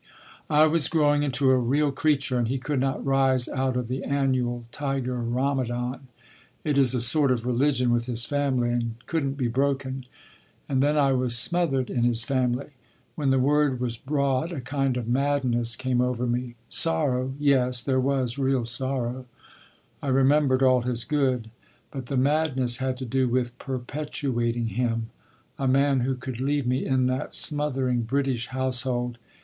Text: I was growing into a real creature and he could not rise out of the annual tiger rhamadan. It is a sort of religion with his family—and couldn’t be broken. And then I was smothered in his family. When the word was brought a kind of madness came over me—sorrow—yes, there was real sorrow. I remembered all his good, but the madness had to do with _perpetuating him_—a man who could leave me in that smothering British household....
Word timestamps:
I 0.49 0.65
was 0.65 0.87
growing 0.87 1.21
into 1.21 1.51
a 1.51 1.57
real 1.59 1.91
creature 1.91 2.39
and 2.39 2.47
he 2.47 2.57
could 2.57 2.79
not 2.79 3.05
rise 3.05 3.47
out 3.47 3.77
of 3.77 3.87
the 3.87 4.03
annual 4.03 4.65
tiger 4.71 5.19
rhamadan. 5.21 6.07
It 6.63 6.75
is 6.79 6.95
a 6.95 6.99
sort 6.99 7.31
of 7.31 7.45
religion 7.45 7.91
with 7.91 8.07
his 8.07 8.25
family—and 8.25 8.95
couldn’t 9.05 9.37
be 9.37 9.47
broken. 9.47 10.07
And 10.67 10.81
then 10.81 10.97
I 10.97 11.11
was 11.11 11.37
smothered 11.37 11.91
in 11.91 12.03
his 12.03 12.23
family. 12.23 12.69
When 13.13 13.29
the 13.29 13.37
word 13.37 13.79
was 13.79 13.95
brought 13.95 14.51
a 14.51 14.59
kind 14.59 14.97
of 14.97 15.07
madness 15.07 15.75
came 15.75 16.01
over 16.01 16.25
me—sorrow—yes, 16.25 17.83
there 17.83 17.99
was 18.01 18.39
real 18.39 18.65
sorrow. 18.65 19.27
I 20.01 20.07
remembered 20.07 20.63
all 20.63 20.81
his 20.81 21.05
good, 21.05 21.51
but 21.91 22.07
the 22.07 22.17
madness 22.17 22.77
had 22.77 22.97
to 22.97 23.05
do 23.05 23.29
with 23.29 23.55
_perpetuating 23.59 24.75
him_—a 24.77 25.67
man 25.67 25.99
who 25.99 26.15
could 26.15 26.41
leave 26.41 26.65
me 26.65 26.87
in 26.87 27.05
that 27.05 27.35
smothering 27.35 28.01
British 28.01 28.47
household.... 28.47 29.19